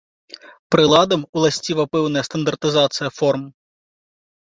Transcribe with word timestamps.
Прыладам 0.75 1.21
уласціва 1.35 1.83
пэўная 1.93 2.27
стандартызацыя 2.31 3.09
форм. 3.23 3.49